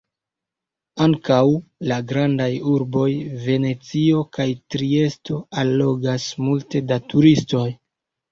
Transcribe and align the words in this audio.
Ankaŭ 1.05 1.41
la 1.91 1.97
grandaj 2.11 2.47
urboj 2.71 3.03
Venecio 3.43 4.23
kaj 4.37 4.47
Triesto 4.75 5.37
allogas 5.65 6.25
multe 6.47 6.83
da 6.93 6.99
turistoj. 7.13 7.67